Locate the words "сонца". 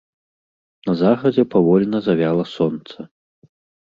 2.57-2.97